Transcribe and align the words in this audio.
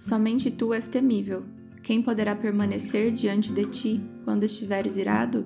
Somente 0.00 0.50
tu 0.50 0.72
és 0.72 0.86
temível. 0.86 1.44
Quem 1.82 2.00
poderá 2.00 2.34
permanecer 2.34 3.12
diante 3.12 3.52
de 3.52 3.66
ti 3.66 4.00
quando 4.24 4.44
estiveres 4.44 4.96
irado? 4.96 5.44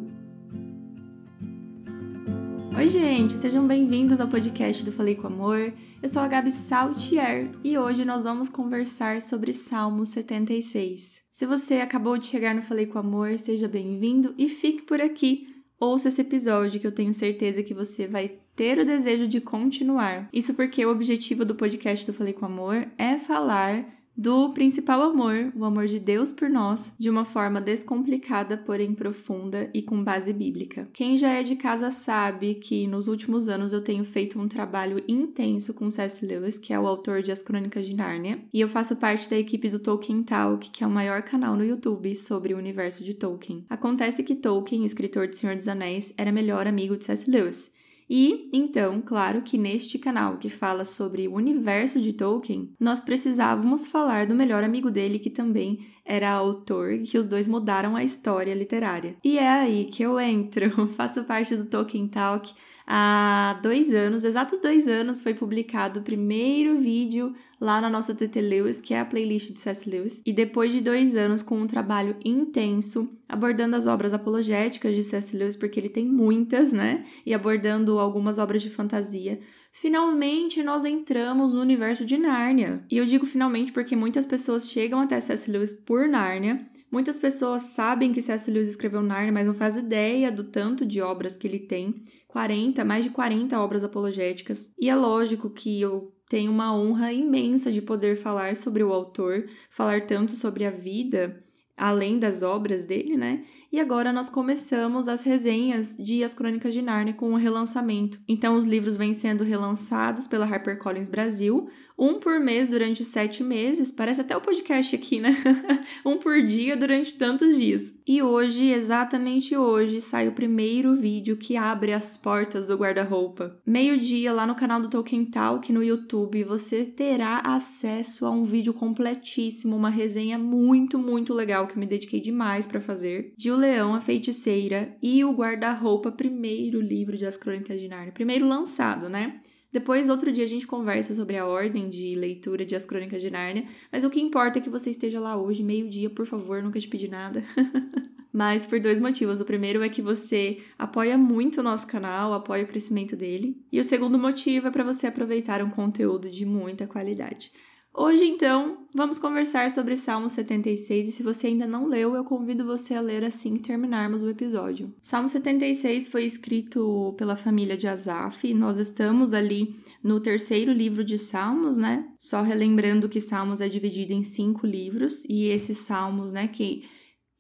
Oi, 2.77 2.87
gente, 2.87 3.33
sejam 3.33 3.67
bem-vindos 3.67 4.21
ao 4.21 4.29
podcast 4.29 4.85
do 4.85 4.93
Falei 4.93 5.17
com 5.17 5.27
Amor. 5.27 5.73
Eu 6.01 6.09
sou 6.09 6.23
a 6.23 6.29
Gabi 6.29 6.53
Saltier 6.53 7.51
e 7.65 7.77
hoje 7.77 8.05
nós 8.05 8.23
vamos 8.23 8.49
conversar 8.49 9.21
sobre 9.21 9.53
Salmo 9.53 10.07
76. 10.07 11.25
Se 11.33 11.47
você 11.47 11.81
acabou 11.81 12.17
de 12.17 12.27
chegar 12.27 12.55
no 12.55 12.63
Falei 12.63 12.87
com 12.87 13.01
Amor, 13.01 13.37
seja 13.41 13.67
bem-vindo 13.67 14.37
e 14.39 14.49
fique 14.49 14.83
por 14.83 15.01
aqui. 15.01 15.49
Ouça 15.81 16.07
esse 16.07 16.21
episódio 16.21 16.79
que 16.79 16.87
eu 16.87 16.93
tenho 16.93 17.13
certeza 17.13 17.61
que 17.61 17.75
você 17.75 18.07
vai 18.07 18.39
ter 18.55 18.79
o 18.79 18.87
desejo 18.87 19.27
de 19.27 19.41
continuar. 19.41 20.29
Isso 20.33 20.55
porque 20.55 20.87
o 20.87 20.93
objetivo 20.93 21.45
do 21.45 21.57
podcast 21.57 22.07
do 22.07 22.15
Falei 22.15 22.33
com 22.33 22.47
Amor 22.47 22.87
é 22.97 23.19
falar 23.19 24.04
do 24.17 24.51
principal 24.51 25.03
amor, 25.03 25.53
o 25.57 25.65
amor 25.65 25.87
de 25.87 25.99
Deus 25.99 26.33
por 26.33 26.49
nós, 26.49 26.93
de 26.99 27.11
uma 27.11 27.25
forma 27.25 27.61
descomplicada, 27.61 28.57
porém 28.57 28.95
profunda 28.95 29.69
e 29.75 29.83
com 29.83 30.03
base 30.03 30.33
bíblica. 30.33 30.89
Quem 30.93 31.17
já 31.17 31.31
é 31.31 31.43
de 31.43 31.57
casa 31.57 31.91
sabe 31.91 32.55
que 32.55 32.87
nos 32.87 33.09
últimos 33.09 33.49
anos 33.49 33.73
eu 33.73 33.83
tenho 33.83 34.05
feito 34.05 34.39
um 34.39 34.47
trabalho 34.47 35.03
intenso 35.09 35.75
com 35.75 35.91
C.S. 35.91 36.25
Lewis, 36.25 36.59
que 36.59 36.73
é 36.73 36.79
o 36.79 36.87
autor 36.87 37.23
de 37.23 37.33
As 37.33 37.43
Crônicas 37.43 37.87
de 37.87 37.97
Nárnia, 37.97 38.39
e 38.53 38.61
eu 38.61 38.69
faço 38.69 38.97
parte 38.97 39.29
da 39.29 39.37
equipe 39.37 39.69
do 39.69 39.79
Tolkien 39.79 40.23
Talk, 40.23 40.71
que 40.71 40.85
é 40.85 40.87
o 40.87 40.91
maior 40.91 41.23
canal 41.23 41.57
no 41.57 41.65
YouTube 41.65 42.15
sobre 42.15 42.55
o 42.55 42.59
universo 42.59 43.03
de 43.03 43.15
Tolkien. 43.15 43.65
Acontece 43.69 44.23
que 44.23 44.37
Tolkien, 44.37 44.85
escritor 44.85 45.27
de 45.27 45.37
Senhor 45.37 45.57
dos 45.57 45.69
Anéis, 45.69 46.15
era 46.17 46.31
melhor 46.31 46.67
amigo 46.67 46.97
de 46.97 47.05
C.S. 47.05 47.29
Lewis. 47.31 47.73
E 48.09 48.51
então, 48.53 49.01
claro 49.01 49.43
que 49.43 49.57
neste 49.57 49.99
canal 49.99 50.37
que 50.37 50.49
fala 50.49 50.85
sobre 50.85 51.27
o 51.27 51.35
universo 51.35 52.01
de 52.01 52.13
Tolkien, 52.13 52.73
nós 52.79 53.01
precisávamos 53.01 53.87
falar 53.87 54.27
do 54.27 54.35
melhor 54.35 54.63
amigo 54.63 54.91
dele 54.91 55.19
que 55.19 55.31
também 55.31 55.87
era 56.05 56.31
autor, 56.31 56.99
que 56.99 57.17
os 57.17 57.27
dois 57.27 57.49
mudaram 57.49 57.97
a 57.97 58.05
história 58.05 58.55
literária. 58.55 59.17
E 59.25 59.39
é 59.39 59.49
aí 59.49 59.87
que 59.87 60.03
eu 60.03 60.21
entro, 60.21 60.87
faço 60.95 61.25
parte 61.25 61.57
do 61.57 61.65
Tolkien 61.65 62.07
Talk 62.07 62.53
há 62.87 63.59
dois 63.63 63.93
anos, 63.93 64.25
exatos 64.25 64.61
dois 64.61 64.87
anos, 64.87 65.21
foi 65.21 65.35
publicado 65.35 66.01
o 66.01 66.03
primeiro 66.03 66.79
vídeo 66.79 67.35
lá 67.61 67.81
na 67.81 67.89
nossa 67.89 68.15
TT 68.15 68.41
Lewis, 68.41 68.81
que 68.81 68.93
é 68.93 69.01
a 69.01 69.05
playlist 69.05 69.53
de 69.53 69.61
C.S. 69.61 69.89
Lewis, 69.89 70.21
e 70.25 70.33
depois 70.33 70.73
de 70.73 70.81
dois 70.81 71.17
anos 71.17 71.43
com 71.43 71.61
um 71.61 71.67
trabalho 71.67 72.17
intenso, 72.25 73.09
abordando 73.29 73.77
as 73.77 73.87
obras 73.87 74.13
apologéticas 74.13 74.95
de 74.95 75.03
C.S. 75.03 75.37
Lewis, 75.37 75.57
porque 75.57 75.81
ele 75.81 75.89
tem 75.89 76.07
muitas, 76.07 76.73
né? 76.73 77.07
E 77.25 77.33
abordando 77.33 77.99
algumas 77.99 78.39
obras 78.39 78.61
de 78.63 78.69
fantasia, 78.69 79.41
finalmente 79.73 80.63
nós 80.63 80.85
entramos 80.85 81.53
no 81.53 81.61
universo 81.61 82.05
de 82.05 82.19
Nárnia. 82.19 82.85
E 82.91 82.99
eu 82.99 83.07
digo 83.07 83.25
finalmente 83.25 83.73
porque 83.73 83.97
muitas 83.97 84.27
pessoas 84.27 84.69
chegam 84.69 85.01
até 85.01 85.19
C.S. 85.19 85.51
Lewis 85.51 85.73
por 85.73 86.07
Nárnia, 86.07 86.69
Muitas 86.95 87.19
pessoas 87.19 87.63
sabem 87.63 88.13
que 88.13 88.23
C.S. 88.23 88.49
Lewis 88.49 88.69
escreveu 88.69 89.03
Nárnia, 89.03 89.33
mas 89.33 89.49
não 89.49 89.53
faz 89.53 89.75
ideia 89.75 90.31
do 90.31 90.45
tanto 90.45 90.87
de 90.87 91.03
obras 91.03 91.37
que 91.37 91.45
ele 91.45 91.59
tem. 91.59 91.97
40, 92.35 92.85
mais 92.85 93.05
de 93.05 93.13
40 93.13 93.61
obras 93.61 93.85
apologéticas. 93.85 94.75
E 94.77 94.91
é 94.91 94.97
lógico 94.97 95.49
que 95.49 95.81
eu 95.81 96.13
tenho 96.29 96.51
uma 96.51 96.77
honra 96.77 97.13
imensa 97.13 97.71
de 97.71 97.81
poder 97.81 98.17
falar 98.17 98.57
sobre 98.57 98.83
o 98.83 98.93
autor, 98.93 99.47
falar 99.71 100.05
tanto 100.05 100.33
sobre 100.33 100.65
a 100.65 100.71
vida 100.71 101.41
além 101.77 102.19
das 102.19 102.43
obras 102.43 102.85
dele, 102.85 103.17
né? 103.17 103.45
E 103.71 103.79
agora 103.79 104.13
nós 104.13 104.29
começamos 104.29 105.07
as 105.07 105.23
resenhas 105.23 105.97
de 105.97 106.25
As 106.25 106.35
Crônicas 106.35 106.75
de 106.75 106.83
Nárnia 106.83 107.15
com 107.15 107.33
o 107.33 107.37
relançamento. 107.37 108.21
Então 108.27 108.57
os 108.57 108.65
livros 108.65 108.97
vêm 108.97 109.13
sendo 109.13 109.45
relançados 109.45 110.27
pela 110.27 110.45
HarperCollins 110.45 111.09
Brasil, 111.09 111.69
um 111.99 112.19
por 112.19 112.41
mês 112.41 112.69
durante 112.69 113.05
sete 113.05 113.43
meses. 113.43 113.93
Parece 113.93 114.21
até 114.21 114.37
o 114.37 114.41
podcast 114.41 114.95
aqui, 114.95 115.21
né? 115.21 115.37
um 116.05 116.17
por 116.17 116.43
dia 116.43 116.77
durante 116.77 117.15
tantos 117.15 117.57
dias. 117.57 117.93
E 118.07 118.21
hoje, 118.23 118.67
exatamente 118.71 119.57
hoje, 119.57 120.01
sai 120.01 120.29
o 120.29 120.33
primeiro 120.33 120.95
vídeo 120.95 121.37
que 121.37 121.57
abre 121.57 121.93
as 121.93 122.17
portas 122.17 122.69
do 122.69 122.77
guarda-roupa. 122.77 123.59
Meio-dia, 123.65 124.33
lá 124.33 124.47
no 124.47 124.55
canal 124.55 124.81
do 124.81 124.89
Tolkien 124.89 125.25
Talk 125.25 125.73
no 125.73 125.83
YouTube, 125.83 126.45
você 126.45 126.85
terá 126.85 127.41
acesso 127.45 128.27
a 128.27 128.31
um 128.31 128.45
vídeo 128.45 128.75
completíssimo, 128.75 129.77
uma 129.77 129.91
resenha 129.91 130.37
muito, 130.37 130.99
muito 130.99 131.33
legal 131.33 131.67
que 131.67 131.79
me 131.79 131.87
dediquei 131.87 132.21
demais 132.21 132.67
para 132.67 132.81
fazer, 132.81 133.33
de 133.37 133.51
O 133.51 133.57
Leão, 133.57 133.95
a 133.95 134.01
Feiticeira 134.01 134.97
e 135.03 135.25
o 135.25 135.33
Guarda-roupa, 135.33 136.13
primeiro 136.13 136.81
livro 136.81 137.17
de 137.17 137.25
As 137.25 137.37
Crônicas 137.37 137.81
de 137.81 137.89
Nárnia. 137.89 138.13
Primeiro 138.13 138.47
lançado, 138.47 139.09
né? 139.09 139.41
Depois, 139.75 140.09
outro 140.09 140.31
dia, 140.31 140.45
a 140.45 140.49
gente 140.49 140.69
conversa 140.69 141.13
sobre 141.13 141.37
a 141.37 141.45
ordem 141.45 141.89
de 141.89 142.15
leitura 142.15 142.65
de 142.65 142.77
As 142.77 142.87
Crônicas 142.87 143.21
de 143.21 143.29
Nárnia, 143.29 143.65
mas 143.91 144.05
o 144.05 144.09
que 144.09 144.21
importa 144.21 144.61
é 144.61 144.63
que 144.63 144.71
você 144.71 144.89
esteja 144.89 145.19
lá 145.19 145.37
hoje, 145.37 145.65
meio-dia, 145.65 146.09
por 146.09 146.27
favor, 146.27 146.63
nunca 146.63 146.79
te 146.79 146.87
pedi 146.87 147.09
nada. 147.09 147.43
mas 148.33 148.65
por 148.65 148.79
dois 148.79 149.01
motivos. 149.01 149.41
O 149.41 149.45
primeiro 149.45 149.83
é 149.83 149.89
que 149.89 150.01
você 150.01 150.59
apoia 150.79 151.19
muito 151.19 151.59
o 151.59 151.63
nosso 151.65 151.89
canal, 151.89 152.33
apoia 152.33 152.63
o 152.63 152.69
crescimento 152.69 153.17
dele. 153.17 153.61
E 153.73 153.81
o 153.81 153.85
segundo 153.85 154.17
motivo 154.17 154.69
é 154.69 154.71
para 154.71 154.85
você 154.85 155.09
aproveitar 155.09 155.61
um 155.61 155.71
conteúdo 155.71 156.31
de 156.31 156.47
muita 156.47 156.87
qualidade. 156.87 157.51
Hoje, 157.97 158.25
então, 158.25 158.89
vamos 158.93 159.21
conversar 159.21 159.71
sobre 159.71 159.97
Salmo 159.97 160.29
76 160.29 161.07
e 161.07 161.13
se 161.13 161.23
você 161.23 161.47
ainda 161.47 161.65
não 161.65 161.87
leu, 161.87 162.17
eu 162.17 162.25
convido 162.25 162.65
você 162.65 162.93
a 162.93 163.01
ler 163.01 163.23
assim 163.23 163.57
que 163.57 163.63
terminarmos 163.63 164.25
o 164.25 164.29
episódio. 164.29 164.93
Salmo 165.01 165.29
76 165.29 166.09
foi 166.09 166.25
escrito 166.25 167.15
pela 167.17 167.37
família 167.37 167.77
de 167.77 167.87
Asaf 167.87 168.53
nós 168.53 168.79
estamos 168.79 169.33
ali 169.33 169.77
no 170.03 170.19
terceiro 170.19 170.73
livro 170.73 171.05
de 171.05 171.17
Salmos, 171.17 171.77
né? 171.77 172.05
Só 172.19 172.43
relembrando 172.43 173.09
que 173.09 173.21
Salmos 173.21 173.61
é 173.61 173.69
dividido 173.69 174.13
em 174.13 174.25
cinco 174.25 174.67
livros 174.67 175.25
e 175.29 175.45
esses 175.45 175.79
salmos, 175.79 176.33
né, 176.33 176.49
que 176.49 176.83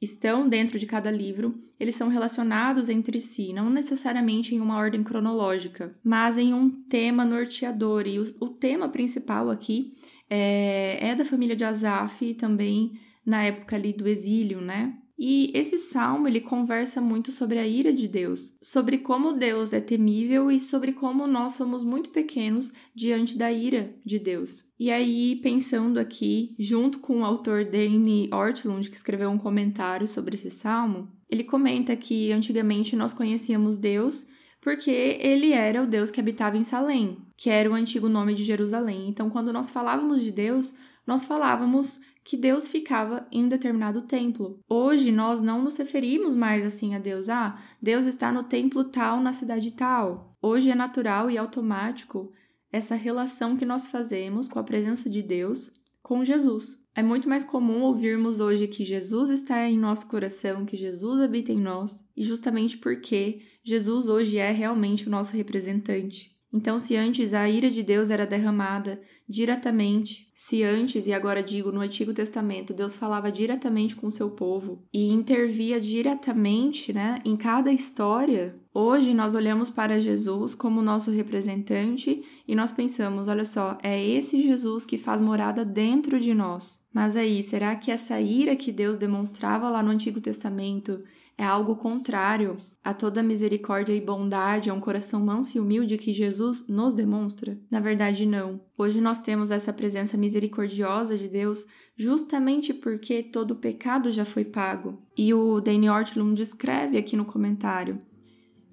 estão 0.00 0.48
dentro 0.48 0.78
de 0.78 0.86
cada 0.86 1.10
livro, 1.10 1.52
eles 1.80 1.96
são 1.96 2.08
relacionados 2.08 2.88
entre 2.88 3.18
si, 3.18 3.52
não 3.52 3.70
necessariamente 3.70 4.54
em 4.54 4.60
uma 4.60 4.76
ordem 4.76 5.02
cronológica, 5.02 5.98
mas 6.04 6.38
em 6.38 6.54
um 6.54 6.70
tema 6.70 7.24
norteador. 7.24 8.06
E 8.06 8.20
o, 8.20 8.22
o 8.38 8.48
tema 8.50 8.88
principal 8.88 9.50
aqui 9.50 9.92
é, 10.28 10.98
é 11.08 11.14
da 11.14 11.24
família 11.24 11.56
de 11.56 11.64
Asaf 11.64 12.34
também 12.34 12.98
na 13.24 13.44
época 13.44 13.76
ali 13.76 13.92
do 13.92 14.08
exílio, 14.08 14.60
né? 14.60 14.96
E 15.16 15.52
esse 15.54 15.78
salmo 15.78 16.26
ele 16.26 16.40
conversa 16.40 17.00
muito 17.00 17.30
sobre 17.30 17.58
a 17.58 17.66
ira 17.66 17.92
de 17.92 18.08
Deus, 18.08 18.52
sobre 18.60 18.98
como 18.98 19.32
Deus 19.32 19.72
é 19.72 19.80
temível 19.80 20.50
e 20.50 20.58
sobre 20.58 20.92
como 20.92 21.26
nós 21.26 21.52
somos 21.52 21.84
muito 21.84 22.10
pequenos 22.10 22.72
diante 22.92 23.38
da 23.38 23.50
ira 23.52 23.94
de 24.04 24.18
Deus. 24.18 24.64
E 24.78 24.90
aí, 24.90 25.36
pensando 25.36 26.00
aqui, 26.00 26.54
junto 26.58 26.98
com 26.98 27.20
o 27.20 27.24
autor 27.24 27.64
Danny 27.64 28.28
Ortlund, 28.32 28.90
que 28.90 28.96
escreveu 28.96 29.30
um 29.30 29.38
comentário 29.38 30.08
sobre 30.08 30.34
esse 30.34 30.50
salmo, 30.50 31.08
ele 31.30 31.44
comenta 31.44 31.94
que 31.94 32.32
antigamente 32.32 32.96
nós 32.96 33.14
conhecíamos 33.14 33.78
Deus 33.78 34.26
porque 34.64 34.90
ele 34.90 35.52
era 35.52 35.82
o 35.82 35.86
Deus 35.86 36.10
que 36.10 36.18
habitava 36.18 36.56
em 36.56 36.64
Salém, 36.64 37.18
que 37.36 37.50
era 37.50 37.70
o 37.70 37.74
antigo 37.74 38.08
nome 38.08 38.34
de 38.34 38.42
Jerusalém. 38.42 39.10
Então, 39.10 39.28
quando 39.28 39.52
nós 39.52 39.68
falávamos 39.68 40.22
de 40.22 40.32
Deus, 40.32 40.72
nós 41.06 41.22
falávamos 41.22 42.00
que 42.24 42.34
Deus 42.34 42.66
ficava 42.66 43.28
em 43.30 43.44
um 43.44 43.48
determinado 43.48 44.00
templo. 44.00 44.58
Hoje 44.66 45.12
nós 45.12 45.42
não 45.42 45.60
nos 45.60 45.76
referimos 45.76 46.34
mais 46.34 46.64
assim 46.64 46.94
a 46.94 46.98
Deus. 46.98 47.28
Ah, 47.28 47.58
Deus 47.80 48.06
está 48.06 48.32
no 48.32 48.42
templo 48.42 48.84
tal, 48.84 49.20
na 49.20 49.34
cidade 49.34 49.70
tal. 49.70 50.32
Hoje 50.40 50.70
é 50.70 50.74
natural 50.74 51.30
e 51.30 51.36
automático 51.36 52.32
essa 52.72 52.94
relação 52.94 53.58
que 53.58 53.66
nós 53.66 53.86
fazemos 53.86 54.48
com 54.48 54.58
a 54.58 54.64
presença 54.64 55.10
de 55.10 55.22
Deus 55.22 55.70
com 56.04 56.22
Jesus. 56.22 56.78
É 56.94 57.02
muito 57.02 57.28
mais 57.28 57.42
comum 57.42 57.82
ouvirmos 57.82 58.38
hoje 58.38 58.68
que 58.68 58.84
Jesus 58.84 59.30
está 59.30 59.66
em 59.68 59.78
nosso 59.78 60.06
coração, 60.06 60.66
que 60.66 60.76
Jesus 60.76 61.20
habita 61.20 61.50
em 61.50 61.58
nós, 61.58 62.04
e 62.14 62.22
justamente 62.22 62.76
porque 62.76 63.40
Jesus 63.64 64.06
hoje 64.06 64.36
é 64.36 64.52
realmente 64.52 65.08
o 65.08 65.10
nosso 65.10 65.34
representante. 65.34 66.33
Então, 66.54 66.78
se 66.78 66.94
antes 66.94 67.34
a 67.34 67.50
ira 67.50 67.68
de 67.68 67.82
Deus 67.82 68.10
era 68.10 68.24
derramada 68.24 69.00
diretamente, 69.28 70.30
se 70.36 70.62
antes, 70.62 71.08
e 71.08 71.12
agora 71.12 71.42
digo 71.42 71.72
no 71.72 71.80
Antigo 71.80 72.14
Testamento, 72.14 72.72
Deus 72.72 72.94
falava 72.94 73.32
diretamente 73.32 73.96
com 73.96 74.06
o 74.06 74.10
seu 74.10 74.30
povo 74.30 74.80
e 74.92 75.08
intervia 75.08 75.80
diretamente 75.80 76.92
né, 76.92 77.20
em 77.24 77.36
cada 77.36 77.72
história, 77.72 78.54
hoje 78.72 79.12
nós 79.12 79.34
olhamos 79.34 79.68
para 79.68 79.98
Jesus 79.98 80.54
como 80.54 80.80
nosso 80.80 81.10
representante 81.10 82.22
e 82.46 82.54
nós 82.54 82.70
pensamos: 82.70 83.26
olha 83.26 83.44
só, 83.44 83.76
é 83.82 84.00
esse 84.00 84.40
Jesus 84.40 84.86
que 84.86 84.96
faz 84.96 85.20
morada 85.20 85.64
dentro 85.64 86.20
de 86.20 86.32
nós. 86.32 86.80
Mas 86.92 87.16
aí, 87.16 87.42
será 87.42 87.74
que 87.74 87.90
essa 87.90 88.20
ira 88.20 88.54
que 88.54 88.70
Deus 88.70 88.96
demonstrava 88.96 89.68
lá 89.68 89.82
no 89.82 89.90
Antigo 89.90 90.20
Testamento 90.20 91.02
é 91.36 91.44
algo 91.44 91.76
contrário 91.76 92.56
a 92.82 92.92
toda 92.92 93.22
misericórdia 93.22 93.94
e 93.94 94.00
bondade, 94.00 94.70
a 94.70 94.74
um 94.74 94.80
coração 94.80 95.24
manso 95.24 95.56
e 95.56 95.60
humilde 95.60 95.96
que 95.96 96.12
Jesus 96.12 96.66
nos 96.68 96.94
demonstra? 96.94 97.58
Na 97.70 97.80
verdade, 97.80 98.26
não. 98.26 98.60
Hoje 98.76 99.00
nós 99.00 99.20
temos 99.20 99.50
essa 99.50 99.72
presença 99.72 100.16
misericordiosa 100.16 101.16
de 101.16 101.28
Deus 101.28 101.66
justamente 101.96 102.74
porque 102.74 103.22
todo 103.22 103.52
o 103.52 103.56
pecado 103.56 104.12
já 104.12 104.24
foi 104.24 104.44
pago. 104.44 104.98
E 105.16 105.32
o 105.32 105.60
Danny 105.60 105.88
Ortlund 105.88 106.36
descreve 106.36 106.98
aqui 106.98 107.16
no 107.16 107.24
comentário: 107.24 107.98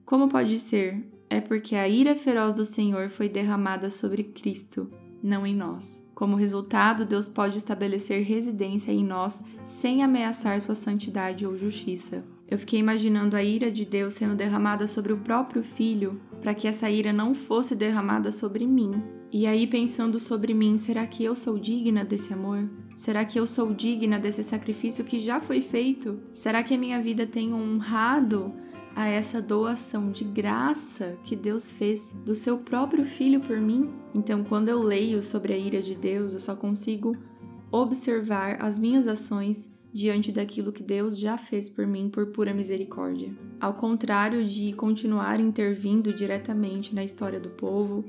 Como 0.05 0.27
pode 0.27 0.57
ser? 0.57 1.09
É 1.29 1.39
porque 1.39 1.75
a 1.75 1.87
ira 1.87 2.15
feroz 2.15 2.53
do 2.53 2.65
Senhor 2.65 3.09
foi 3.09 3.29
derramada 3.29 3.89
sobre 3.89 4.23
Cristo, 4.23 4.91
não 5.23 5.47
em 5.47 5.55
nós. 5.55 6.05
Como 6.13 6.35
resultado, 6.35 7.05
Deus 7.05 7.29
pode 7.29 7.57
estabelecer 7.57 8.21
residência 8.23 8.91
em 8.91 9.05
nós 9.05 9.41
sem 9.63 10.03
ameaçar 10.03 10.59
sua 10.59 10.75
santidade 10.75 11.47
ou 11.47 11.55
justiça. 11.55 12.23
Eu 12.51 12.59
fiquei 12.59 12.81
imaginando 12.81 13.37
a 13.37 13.41
ira 13.41 13.71
de 13.71 13.85
Deus 13.85 14.13
sendo 14.13 14.35
derramada 14.35 14.85
sobre 14.85 15.13
o 15.13 15.17
próprio 15.17 15.63
filho, 15.63 16.19
para 16.41 16.53
que 16.53 16.67
essa 16.67 16.89
ira 16.89 17.13
não 17.13 17.33
fosse 17.33 17.73
derramada 17.73 18.29
sobre 18.29 18.67
mim. 18.67 19.01
E 19.31 19.47
aí, 19.47 19.65
pensando 19.65 20.19
sobre 20.19 20.53
mim, 20.53 20.75
será 20.75 21.07
que 21.07 21.23
eu 21.23 21.33
sou 21.33 21.57
digna 21.57 22.03
desse 22.03 22.33
amor? 22.33 22.69
Será 22.93 23.23
que 23.23 23.39
eu 23.39 23.47
sou 23.47 23.73
digna 23.73 24.19
desse 24.19 24.43
sacrifício 24.43 25.05
que 25.05 25.17
já 25.17 25.39
foi 25.39 25.61
feito? 25.61 26.19
Será 26.33 26.61
que 26.61 26.73
a 26.73 26.77
minha 26.77 27.01
vida 27.01 27.25
tem 27.25 27.53
honrado 27.53 28.53
a 28.93 29.07
essa 29.07 29.41
doação 29.41 30.11
de 30.11 30.25
graça 30.25 31.17
que 31.23 31.37
Deus 31.37 31.71
fez 31.71 32.13
do 32.25 32.35
seu 32.35 32.57
próprio 32.57 33.05
filho 33.05 33.39
por 33.39 33.61
mim? 33.61 33.89
Então, 34.13 34.43
quando 34.43 34.67
eu 34.67 34.83
leio 34.83 35.21
sobre 35.21 35.53
a 35.53 35.57
ira 35.57 35.81
de 35.81 35.95
Deus, 35.95 36.33
eu 36.33 36.39
só 36.41 36.53
consigo 36.53 37.15
observar 37.71 38.61
as 38.61 38.77
minhas 38.77 39.07
ações 39.07 39.70
diante 39.93 40.31
daquilo 40.31 40.71
que 40.71 40.83
Deus 40.83 41.17
já 41.17 41.37
fez 41.37 41.69
por 41.69 41.85
mim 41.85 42.09
por 42.09 42.27
pura 42.27 42.53
misericórdia. 42.53 43.33
Ao 43.59 43.73
contrário 43.73 44.45
de 44.45 44.73
continuar 44.73 45.39
intervindo 45.39 46.13
diretamente 46.13 46.95
na 46.95 47.03
história 47.03 47.39
do 47.39 47.49
povo, 47.49 48.05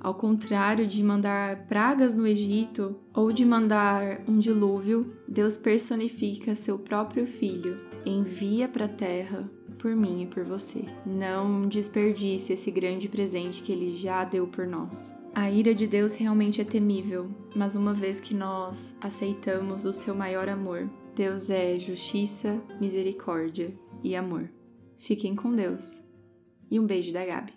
ao 0.00 0.14
contrário 0.14 0.86
de 0.86 1.02
mandar 1.02 1.66
pragas 1.66 2.14
no 2.14 2.26
Egito 2.26 2.96
ou 3.14 3.32
de 3.32 3.44
mandar 3.44 4.22
um 4.28 4.38
dilúvio, 4.38 5.10
Deus 5.26 5.56
personifica 5.56 6.54
seu 6.54 6.78
próprio 6.78 7.26
filho, 7.26 7.78
envia 8.04 8.68
para 8.68 8.84
a 8.84 8.88
terra 8.88 9.50
por 9.78 9.94
mim 9.94 10.22
e 10.22 10.26
por 10.26 10.44
você. 10.44 10.84
Não 11.04 11.68
desperdice 11.68 12.52
esse 12.52 12.70
grande 12.70 13.08
presente 13.08 13.62
que 13.62 13.72
ele 13.72 13.94
já 13.96 14.24
deu 14.24 14.46
por 14.46 14.66
nós. 14.66 15.14
A 15.34 15.50
ira 15.50 15.74
de 15.74 15.86
Deus 15.86 16.14
realmente 16.14 16.62
é 16.62 16.64
temível, 16.64 17.28
mas 17.54 17.76
uma 17.76 17.92
vez 17.92 18.20
que 18.20 18.34
nós 18.34 18.96
aceitamos 19.00 19.84
o 19.84 19.92
seu 19.92 20.14
maior 20.14 20.48
amor, 20.48 20.88
Deus 21.16 21.48
é 21.48 21.78
justiça, 21.78 22.62
misericórdia 22.78 23.74
e 24.04 24.14
amor. 24.14 24.50
Fiquem 24.98 25.34
com 25.34 25.56
Deus. 25.56 25.98
E 26.70 26.78
um 26.78 26.86
beijo 26.86 27.10
da 27.10 27.24
Gabi. 27.24 27.54